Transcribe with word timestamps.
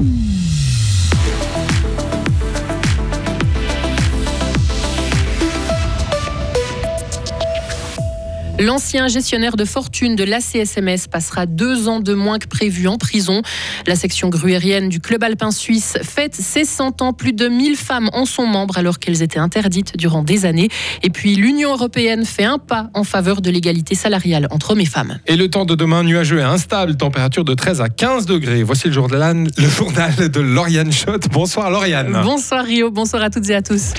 Mm. 0.00 0.47
L'ancien 8.60 9.06
gestionnaire 9.06 9.54
de 9.54 9.64
fortune 9.64 10.16
de 10.16 10.24
l'ACSMS 10.24 11.08
passera 11.08 11.46
deux 11.46 11.86
ans 11.86 12.00
de 12.00 12.12
moins 12.12 12.40
que 12.40 12.48
prévu 12.48 12.88
en 12.88 12.98
prison. 12.98 13.42
La 13.86 13.94
section 13.94 14.30
gruérienne 14.30 14.88
du 14.88 14.98
club 14.98 15.22
alpin 15.22 15.52
suisse 15.52 15.96
fête 16.02 16.34
ses 16.34 16.64
100 16.64 17.00
ans. 17.00 17.12
Plus 17.12 17.32
de 17.32 17.46
1000 17.46 17.76
femmes 17.76 18.10
en 18.12 18.26
sont 18.26 18.46
membres 18.46 18.76
alors 18.76 18.98
qu'elles 18.98 19.22
étaient 19.22 19.38
interdites 19.38 19.96
durant 19.96 20.24
des 20.24 20.44
années. 20.44 20.68
Et 21.04 21.10
puis 21.10 21.36
l'Union 21.36 21.72
européenne 21.72 22.24
fait 22.24 22.44
un 22.44 22.58
pas 22.58 22.90
en 22.94 23.04
faveur 23.04 23.42
de 23.42 23.50
l'égalité 23.50 23.94
salariale 23.94 24.48
entre 24.50 24.72
hommes 24.72 24.80
et 24.80 24.86
femmes. 24.86 25.18
Et 25.26 25.36
le 25.36 25.48
temps 25.48 25.64
de 25.64 25.76
demain 25.76 26.02
nuageux 26.02 26.40
et 26.40 26.42
instable, 26.42 26.96
température 26.96 27.44
de 27.44 27.54
13 27.54 27.80
à 27.80 27.88
15 27.88 28.26
degrés. 28.26 28.64
Voici 28.64 28.88
le 28.88 28.92
journal, 28.92 29.46
le 29.56 29.68
journal 29.68 30.30
de 30.30 30.40
Lauriane 30.40 30.90
Schott. 30.90 31.28
Bonsoir 31.30 31.70
Lauriane. 31.70 32.20
Bonsoir 32.24 32.64
Rio, 32.64 32.90
bonsoir 32.90 33.22
à 33.22 33.30
toutes 33.30 33.48
et 33.50 33.54
à 33.54 33.62
tous. 33.62 33.92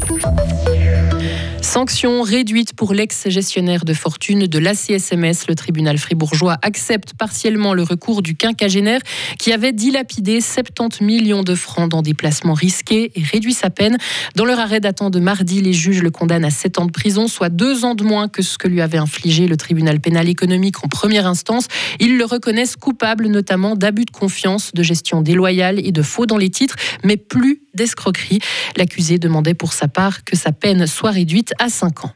Sanction 1.69 2.23
réduite 2.23 2.73
pour 2.73 2.95
l'ex-gestionnaire 2.95 3.85
de 3.85 3.93
fortune 3.93 4.47
de 4.47 4.57
l'ACSMS. 4.57 5.45
Le 5.47 5.53
tribunal 5.53 5.99
fribourgeois 5.99 6.57
accepte 6.63 7.13
partiellement 7.13 7.75
le 7.75 7.83
recours 7.83 8.23
du 8.23 8.35
quinquagénaire 8.35 9.01
qui 9.37 9.53
avait 9.53 9.71
dilapidé 9.71 10.41
70 10.41 11.03
millions 11.03 11.43
de 11.43 11.53
francs 11.53 11.87
dans 11.87 12.01
des 12.01 12.15
placements 12.15 12.55
risqués 12.55 13.11
et 13.13 13.21
réduit 13.21 13.53
sa 13.53 13.69
peine. 13.69 13.99
Dans 14.35 14.45
leur 14.45 14.57
arrêt 14.57 14.79
datant 14.79 15.11
de 15.11 15.19
mardi, 15.19 15.61
les 15.61 15.73
juges 15.73 16.01
le 16.01 16.09
condamnent 16.09 16.43
à 16.43 16.49
7 16.49 16.79
ans 16.79 16.87
de 16.87 16.91
prison, 16.91 17.27
soit 17.27 17.49
2 17.49 17.85
ans 17.85 17.93
de 17.93 18.03
moins 18.03 18.29
que 18.29 18.41
ce 18.41 18.57
que 18.57 18.67
lui 18.67 18.81
avait 18.81 18.97
infligé 18.97 19.45
le 19.45 19.55
tribunal 19.55 19.99
pénal 19.99 20.27
économique 20.27 20.83
en 20.83 20.87
première 20.87 21.27
instance. 21.27 21.67
Ils 21.99 22.17
le 22.17 22.25
reconnaissent 22.25 22.77
coupable 22.77 23.27
notamment 23.27 23.75
d'abus 23.75 24.05
de 24.05 24.11
confiance, 24.11 24.71
de 24.73 24.81
gestion 24.81 25.21
déloyale 25.21 25.79
et 25.85 25.91
de 25.91 26.01
faux 26.01 26.25
dans 26.25 26.37
les 26.37 26.49
titres, 26.49 26.77
mais 27.03 27.15
plus 27.15 27.61
d'escroquerie. 27.75 28.39
L'accusé 28.75 29.19
demandait 29.19 29.53
pour 29.53 29.73
sa 29.73 29.87
part 29.87 30.23
que 30.23 30.35
sa 30.35 30.51
peine 30.51 30.87
soit 30.87 31.11
réduite 31.11 31.53
à 31.59 31.69
5 31.69 32.05
ans. 32.05 32.11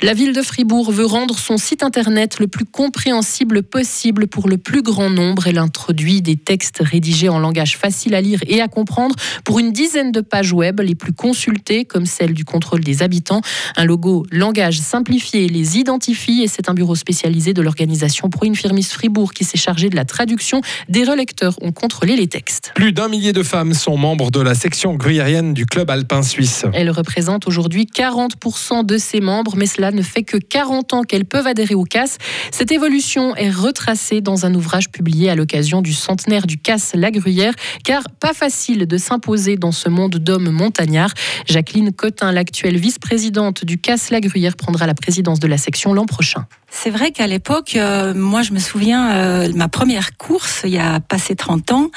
La 0.00 0.14
ville 0.14 0.32
de 0.32 0.42
Fribourg 0.42 0.92
veut 0.92 1.06
rendre 1.06 1.36
son 1.38 1.56
site 1.56 1.82
internet 1.82 2.38
le 2.38 2.46
plus 2.46 2.64
compréhensible 2.64 3.64
possible 3.64 4.28
pour 4.28 4.48
le 4.48 4.56
plus 4.56 4.82
grand 4.82 5.10
nombre. 5.10 5.48
Elle 5.48 5.58
introduit 5.58 6.22
des 6.22 6.36
textes 6.36 6.78
rédigés 6.80 7.28
en 7.28 7.40
langage 7.40 7.76
facile 7.76 8.14
à 8.14 8.20
lire 8.20 8.38
et 8.46 8.60
à 8.60 8.68
comprendre 8.68 9.16
pour 9.44 9.58
une 9.58 9.72
dizaine 9.72 10.12
de 10.12 10.20
pages 10.20 10.52
web 10.52 10.80
les 10.80 10.94
plus 10.94 11.12
consultées, 11.12 11.84
comme 11.84 12.06
celle 12.06 12.32
du 12.32 12.44
contrôle 12.44 12.80
des 12.80 13.02
habitants. 13.02 13.40
Un 13.76 13.84
logo 13.84 14.24
langage 14.30 14.78
simplifié 14.80 15.48
les 15.48 15.78
identifie 15.78 16.42
et 16.42 16.46
c'est 16.46 16.68
un 16.68 16.74
bureau 16.74 16.94
spécialisé 16.94 17.52
de 17.52 17.62
l'organisation 17.62 18.30
Pro 18.30 18.46
Infirmis 18.46 18.84
Fribourg 18.84 19.32
qui 19.32 19.42
s'est 19.42 19.58
chargé 19.58 19.90
de 19.90 19.96
la 19.96 20.04
traduction. 20.04 20.60
Des 20.88 21.02
relecteurs 21.02 21.56
ont 21.60 21.72
contrôlé 21.72 22.14
les 22.14 22.28
textes. 22.28 22.70
Plus 22.76 22.92
d'un 22.92 23.08
millier 23.08 23.32
de 23.32 23.42
femmes 23.42 23.74
sont 23.74 23.96
membres 23.96 24.30
de 24.30 24.40
la 24.40 24.54
section 24.54 24.94
gruyérienne 24.94 25.54
du 25.54 25.66
club 25.66 25.90
alpin 25.90 26.22
suisse. 26.22 26.64
Elles 26.72 26.90
représentent 26.90 27.48
aujourd'hui 27.48 27.88
40% 27.92 28.86
de 28.86 28.96
ses 28.96 29.20
membres 29.20 29.47
mais 29.56 29.66
cela 29.66 29.90
ne 29.90 30.02
fait 30.02 30.22
que 30.22 30.36
40 30.36 30.94
ans 30.94 31.02
qu'elles 31.02 31.24
peuvent 31.24 31.46
adhérer 31.46 31.74
au 31.74 31.84
CAS. 31.84 32.18
Cette 32.50 32.72
évolution 32.72 33.36
est 33.36 33.50
retracée 33.50 34.20
dans 34.20 34.46
un 34.46 34.54
ouvrage 34.54 34.90
publié 34.90 35.30
à 35.30 35.34
l'occasion 35.34 35.82
du 35.82 35.92
centenaire 35.92 36.46
du 36.46 36.58
CAS 36.58 36.92
La 36.94 37.10
Gruyère, 37.10 37.54
car 37.84 38.02
pas 38.20 38.32
facile 38.32 38.86
de 38.86 38.96
s'imposer 38.98 39.56
dans 39.56 39.72
ce 39.72 39.88
monde 39.88 40.16
d'hommes 40.16 40.50
montagnards. 40.50 41.14
Jacqueline 41.46 41.92
Cotin, 41.92 42.32
l'actuelle 42.32 42.76
vice-présidente 42.76 43.64
du 43.64 43.78
CAS 43.78 44.08
La 44.10 44.20
Gruyère, 44.20 44.56
prendra 44.56 44.86
la 44.86 44.94
présidence 44.94 45.40
de 45.40 45.46
la 45.46 45.58
section 45.58 45.92
l'an 45.92 46.06
prochain. 46.06 46.46
C'est 46.70 46.90
vrai 46.90 47.12
qu'à 47.12 47.26
l'époque, 47.26 47.76
euh, 47.76 48.12
moi 48.14 48.42
je 48.42 48.52
me 48.52 48.58
souviens, 48.58 49.10
euh, 49.16 49.52
ma 49.54 49.68
première 49.68 50.16
course, 50.16 50.60
il 50.64 50.70
y 50.70 50.78
a 50.78 51.00
passé 51.00 51.34
30 51.34 51.72
ans, 51.72 51.90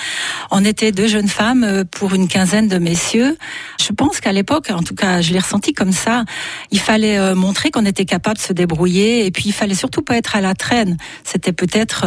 on 0.49 0.63
était 0.63 0.93
deux 0.93 1.07
jeunes 1.07 1.27
femmes 1.27 1.63
euh, 1.63 1.83
pour 1.83 2.13
une 2.13 2.29
quinzaine 2.29 2.69
de 2.69 2.77
messieurs. 2.77 3.37
Je 3.79 3.91
pense 3.91 4.21
qu'à 4.21 4.31
l'époque, 4.31 4.69
en 4.71 4.81
tout 4.81 4.95
cas 4.95 5.21
je 5.21 5.33
l'ai 5.33 5.39
ressenti 5.39 5.73
comme 5.73 5.91
ça, 5.91 6.23
il 6.71 6.79
fallait 6.79 7.35
montrer 7.35 7.69
qu'on 7.69 7.85
était 7.85 8.05
capable 8.05 8.37
de 8.37 8.41
se 8.41 8.53
débrouiller 8.53 9.25
et 9.25 9.31
puis 9.31 9.43
il 9.47 9.53
fallait 9.53 9.75
surtout 9.75 10.01
pas 10.01 10.15
être 10.15 10.37
à 10.37 10.41
la 10.41 10.55
traîne. 10.55 10.97
C'était 11.25 11.53
peut-être 11.53 12.05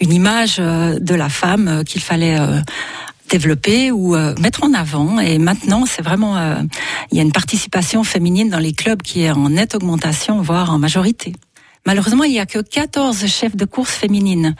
une 0.00 0.12
image 0.12 0.58
de 0.58 1.14
la 1.14 1.28
femme 1.28 1.82
qu'il 1.84 2.00
fallait 2.00 2.38
développer 3.28 3.90
ou 3.90 4.16
mettre 4.40 4.64
en 4.64 4.72
avant. 4.74 5.18
Et 5.18 5.38
maintenant, 5.38 5.84
c'est 5.86 6.02
vraiment, 6.02 6.36
il 7.10 7.16
y 7.16 7.20
a 7.20 7.22
une 7.22 7.32
participation 7.32 8.04
féminine 8.04 8.48
dans 8.48 8.58
les 8.58 8.72
clubs 8.72 9.02
qui 9.02 9.22
est 9.22 9.30
en 9.30 9.50
nette 9.50 9.74
augmentation, 9.74 10.40
voire 10.40 10.72
en 10.72 10.78
majorité. 10.78 11.32
Malheureusement, 11.86 12.24
il 12.24 12.32
n'y 12.32 12.38
a 12.38 12.46
que 12.46 12.60
14 12.60 13.26
chefs 13.26 13.56
de 13.56 13.64
course 13.64 13.92
féminines. 13.92 14.54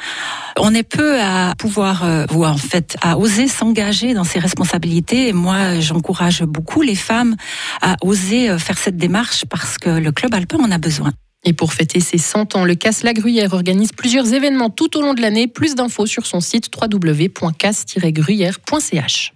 On 0.58 0.74
est 0.74 0.82
peu 0.82 1.20
à 1.20 1.54
pouvoir, 1.58 2.04
euh, 2.04 2.24
ou 2.34 2.46
en 2.46 2.56
fait, 2.56 2.96
à 3.02 3.18
oser 3.18 3.46
s'engager 3.46 4.14
dans 4.14 4.24
ces 4.24 4.38
responsabilités. 4.38 5.28
Et 5.28 5.32
moi, 5.32 5.78
j'encourage 5.80 6.42
beaucoup 6.42 6.82
les 6.82 6.94
femmes 6.94 7.36
à 7.82 7.96
oser 8.02 8.50
euh, 8.50 8.58
faire 8.58 8.78
cette 8.78 8.96
démarche 8.96 9.44
parce 9.46 9.78
que 9.78 9.90
le 9.90 10.12
club 10.12 10.34
alpin 10.34 10.58
en 10.58 10.70
a 10.70 10.78
besoin. 10.78 11.12
Et 11.44 11.52
pour 11.52 11.72
fêter 11.72 12.00
ses 12.00 12.18
100 12.18 12.56
ans, 12.56 12.64
le 12.64 12.74
Casse 12.74 13.02
La 13.02 13.14
Gruyère 13.14 13.54
organise 13.54 13.92
plusieurs 13.92 14.34
événements 14.34 14.70
tout 14.70 14.96
au 14.96 15.00
long 15.00 15.14
de 15.14 15.22
l'année. 15.22 15.46
Plus 15.46 15.74
d'infos 15.74 16.06
sur 16.06 16.26
son 16.26 16.40
site 16.40 16.68
www.casse-gruyère.ch. 16.74 19.32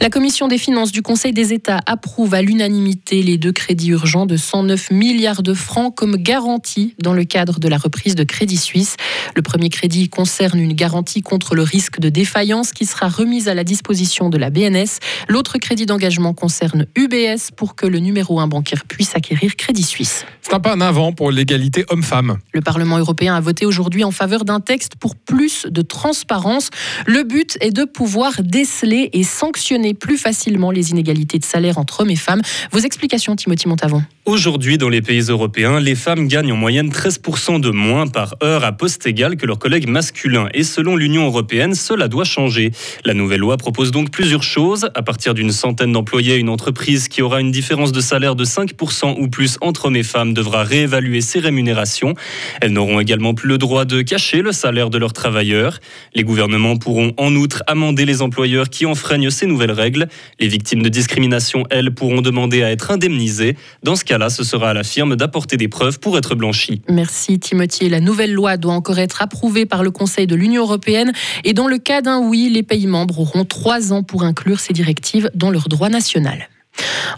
La 0.00 0.10
commission 0.10 0.48
des 0.48 0.58
finances 0.58 0.90
du 0.90 1.02
Conseil 1.02 1.32
des 1.32 1.52
États 1.52 1.80
approuve 1.86 2.34
à 2.34 2.42
l'unanimité 2.42 3.22
les 3.22 3.38
deux 3.38 3.52
crédits 3.52 3.90
urgents 3.90 4.26
de 4.26 4.36
109 4.36 4.90
milliards 4.90 5.42
de 5.42 5.54
francs 5.54 5.94
comme 5.94 6.16
garantie 6.16 6.94
dans 7.00 7.12
le 7.12 7.24
cadre 7.24 7.60
de 7.60 7.68
la 7.68 7.78
reprise 7.78 8.14
de 8.16 8.24
Crédit 8.24 8.56
Suisse. 8.56 8.96
Le 9.36 9.42
premier 9.42 9.68
crédit 9.68 10.08
concerne 10.08 10.58
une 10.58 10.72
garantie 10.72 11.22
contre 11.22 11.54
le 11.54 11.62
risque 11.62 12.00
de 12.00 12.08
défaillance 12.08 12.72
qui 12.72 12.86
sera 12.86 13.08
remise 13.08 13.48
à 13.48 13.54
la 13.54 13.62
disposition 13.62 14.30
de 14.30 14.36
la 14.36 14.50
BNS. 14.50 14.98
L'autre 15.28 15.58
crédit 15.58 15.86
d'engagement 15.86 16.34
concerne 16.34 16.86
UBS 16.96 17.52
pour 17.56 17.76
que 17.76 17.86
le 17.86 18.00
numéro 18.00 18.40
1 18.40 18.48
bancaire 18.48 18.84
puisse 18.86 19.14
acquérir 19.14 19.54
Crédit 19.56 19.84
Suisse. 19.84 20.26
C'est 20.42 20.54
un 20.54 20.60
pas 20.60 20.74
en 20.74 20.80
avant 20.80 21.12
pour 21.12 21.30
l'égalité 21.30 21.84
homme-femme. 21.88 22.38
Le 22.52 22.60
Parlement 22.60 22.98
européen 22.98 23.36
a 23.36 23.40
voté 23.40 23.64
aujourd'hui 23.64 24.04
en 24.04 24.10
faveur 24.10 24.44
d'un 24.44 24.60
texte 24.60 24.96
pour 24.96 25.14
plus 25.14 25.66
de 25.70 25.82
transparence. 25.82 26.70
Le 27.06 27.22
but 27.22 27.56
est 27.60 27.70
de 27.70 27.84
pouvoir 27.84 28.32
déceler 28.42 29.10
et 29.12 29.22
sanctionner 29.22 29.83
plus 29.92 30.16
facilement 30.16 30.70
les 30.70 30.90
inégalités 30.92 31.38
de 31.38 31.44
salaire 31.44 31.76
entre 31.76 32.00
hommes 32.00 32.10
et 32.10 32.16
femmes. 32.16 32.40
Vos 32.72 32.78
explications, 32.78 33.36
Timothy 33.36 33.68
Montavon. 33.68 34.02
Aujourd'hui, 34.26 34.78
dans 34.78 34.88
les 34.88 35.02
pays 35.02 35.20
européens, 35.20 35.80
les 35.80 35.94
femmes 35.94 36.28
gagnent 36.28 36.52
en 36.52 36.56
moyenne 36.56 36.88
13% 36.88 37.60
de 37.60 37.68
moins 37.68 38.06
par 38.06 38.36
heure 38.42 38.64
à 38.64 38.72
poste 38.72 39.06
égal 39.06 39.36
que 39.36 39.44
leurs 39.44 39.58
collègues 39.58 39.86
masculins. 39.86 40.48
Et 40.54 40.62
selon 40.62 40.96
l'Union 40.96 41.26
européenne, 41.26 41.74
cela 41.74 42.08
doit 42.08 42.24
changer. 42.24 42.70
La 43.04 43.12
nouvelle 43.12 43.40
loi 43.40 43.58
propose 43.58 43.90
donc 43.90 44.10
plusieurs 44.10 44.42
choses. 44.42 44.88
À 44.94 45.02
partir 45.02 45.34
d'une 45.34 45.52
centaine 45.52 45.92
d'employés, 45.92 46.36
une 46.36 46.48
entreprise 46.48 47.08
qui 47.08 47.20
aura 47.20 47.42
une 47.42 47.50
différence 47.50 47.92
de 47.92 48.00
salaire 48.00 48.34
de 48.34 48.46
5% 48.46 49.20
ou 49.20 49.28
plus 49.28 49.58
entre 49.60 49.86
hommes 49.86 49.96
et 49.96 50.02
femmes 50.02 50.32
devra 50.32 50.64
réévaluer 50.64 51.20
ses 51.20 51.40
rémunérations. 51.40 52.14
Elles 52.62 52.72
n'auront 52.72 53.00
également 53.00 53.34
plus 53.34 53.48
le 53.48 53.58
droit 53.58 53.84
de 53.84 54.00
cacher 54.00 54.40
le 54.40 54.52
salaire 54.52 54.88
de 54.88 54.96
leurs 54.96 55.12
travailleurs. 55.12 55.80
Les 56.14 56.24
gouvernements 56.24 56.78
pourront 56.78 57.12
en 57.18 57.34
outre 57.34 57.62
amender 57.66 58.06
les 58.06 58.22
employeurs 58.22 58.70
qui 58.70 58.86
enfreignent 58.86 59.28
ces 59.28 59.46
nouvelles 59.46 59.72
règles. 59.74 60.08
Les 60.40 60.48
victimes 60.48 60.82
de 60.82 60.88
discrimination, 60.88 61.64
elles, 61.68 61.92
pourront 61.92 62.22
demander 62.22 62.62
à 62.62 62.70
être 62.70 62.90
indemnisées. 62.90 63.56
Dans 63.82 63.96
ce 63.96 64.04
cas-là, 64.04 64.30
ce 64.30 64.42
sera 64.42 64.70
à 64.70 64.74
la 64.74 64.84
firme 64.84 65.16
d'apporter 65.16 65.58
des 65.58 65.68
preuves 65.68 66.00
pour 66.00 66.16
être 66.16 66.34
blanchie. 66.34 66.80
Merci 66.88 67.38
Timothy. 67.38 67.88
La 67.88 68.00
nouvelle 68.00 68.32
loi 68.32 68.56
doit 68.56 68.72
encore 68.72 68.98
être 68.98 69.20
approuvée 69.20 69.66
par 69.66 69.82
le 69.82 69.90
Conseil 69.90 70.26
de 70.26 70.34
l'Union 70.34 70.62
européenne. 70.62 71.12
Et 71.44 71.52
dans 71.52 71.68
le 71.68 71.78
cas 71.78 72.00
d'un 72.00 72.20
oui, 72.20 72.48
les 72.50 72.62
pays 72.62 72.86
membres 72.86 73.20
auront 73.20 73.44
trois 73.44 73.92
ans 73.92 74.02
pour 74.02 74.22
inclure 74.22 74.60
ces 74.60 74.72
directives 74.72 75.30
dans 75.34 75.50
leur 75.50 75.68
droit 75.68 75.88
national. 75.88 76.48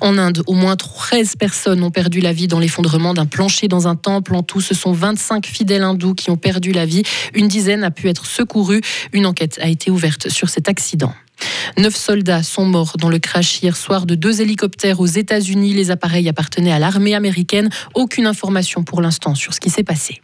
En 0.00 0.18
Inde, 0.18 0.42
au 0.46 0.52
moins 0.52 0.76
13 0.76 1.36
personnes 1.36 1.82
ont 1.82 1.90
perdu 1.90 2.20
la 2.20 2.32
vie 2.32 2.48
dans 2.48 2.58
l'effondrement 2.58 3.14
d'un 3.14 3.26
plancher 3.26 3.68
dans 3.68 3.88
un 3.88 3.96
temple. 3.96 4.34
En 4.34 4.42
tout, 4.42 4.60
ce 4.60 4.74
sont 4.74 4.92
25 4.92 5.46
fidèles 5.46 5.82
hindous 5.82 6.14
qui 6.14 6.30
ont 6.30 6.36
perdu 6.36 6.72
la 6.72 6.86
vie. 6.86 7.02
Une 7.34 7.48
dizaine 7.48 7.84
a 7.84 7.90
pu 7.90 8.08
être 8.08 8.26
secourue. 8.26 8.80
Une 9.12 9.26
enquête 9.26 9.58
a 9.62 9.68
été 9.68 9.90
ouverte 9.90 10.28
sur 10.28 10.48
cet 10.48 10.68
accident. 10.68 11.12
Neuf 11.78 11.97
soldats 11.97 12.42
sont 12.42 12.65
morts 12.65 12.97
dans 12.98 13.09
le 13.09 13.18
crash 13.18 13.62
hier 13.62 13.77
soir 13.77 14.06
de 14.06 14.15
deux 14.15 14.41
hélicoptères 14.41 15.00
aux 15.00 15.06
États-Unis. 15.06 15.74
Les 15.74 15.91
appareils 15.91 16.28
appartenaient 16.28 16.72
à 16.72 16.78
l'armée 16.78 17.15
américaine. 17.15 17.68
Aucune 17.94 18.27
information 18.27 18.83
pour 18.83 19.00
l'instant 19.00 19.34
sur 19.34 19.53
ce 19.53 19.60
qui 19.60 19.71
s'est 19.71 19.84
passé. 19.84 20.22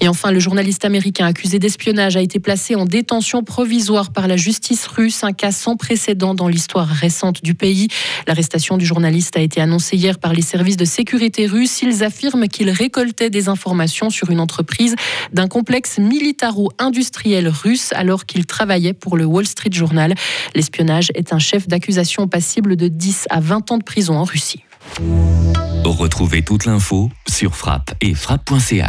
Et 0.00 0.08
enfin, 0.08 0.30
le 0.30 0.40
journaliste 0.40 0.84
américain 0.84 1.26
accusé 1.26 1.58
d'espionnage 1.58 2.16
a 2.16 2.20
été 2.20 2.38
placé 2.38 2.74
en 2.74 2.84
détention 2.84 3.42
provisoire 3.42 4.10
par 4.12 4.28
la 4.28 4.36
justice 4.36 4.86
russe, 4.86 5.24
un 5.24 5.32
cas 5.32 5.52
sans 5.52 5.76
précédent 5.76 6.34
dans 6.34 6.48
l'histoire 6.48 6.88
récente 6.88 7.42
du 7.42 7.54
pays. 7.54 7.88
L'arrestation 8.26 8.76
du 8.76 8.86
journaliste 8.86 9.36
a 9.36 9.40
été 9.40 9.60
annoncée 9.60 9.96
hier 9.96 10.18
par 10.18 10.32
les 10.32 10.42
services 10.42 10.76
de 10.76 10.84
sécurité 10.84 11.46
russes. 11.46 11.82
Ils 11.82 12.04
affirment 12.04 12.48
qu'il 12.48 12.70
récoltait 12.70 13.30
des 13.30 13.48
informations 13.48 14.10
sur 14.10 14.30
une 14.30 14.40
entreprise 14.40 14.94
d'un 15.32 15.48
complexe 15.48 15.98
militaro-industriel 15.98 17.48
russe 17.48 17.92
alors 17.92 18.26
qu'il 18.26 18.46
travaillait 18.46 18.94
pour 18.94 19.16
le 19.16 19.24
Wall 19.24 19.46
Street 19.46 19.70
Journal. 19.72 20.14
L'espionnage 20.54 21.10
est 21.14 21.32
un 21.32 21.38
chef 21.38 21.68
d'accusation 21.68 22.28
passible 22.28 22.76
de 22.76 22.88
10 22.88 23.26
à 23.30 23.40
20 23.40 23.72
ans 23.72 23.78
de 23.78 23.84
prison 23.84 24.16
en 24.16 24.24
Russie. 24.24 24.62
Retrouvez 25.84 26.42
toute 26.42 26.66
l'info 26.66 27.10
sur 27.28 27.56
frappe 27.56 27.94
et 28.00 28.14
frappe.ch. 28.14 28.86